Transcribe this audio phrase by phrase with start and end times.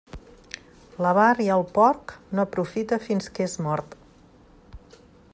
[1.05, 3.93] L'avar i el porc, no aprofita fins que és mort.